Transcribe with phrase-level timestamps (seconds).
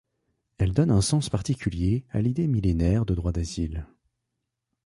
[0.57, 3.85] Elle donne un sens particulier à l'idée millénaire de droit d'asile.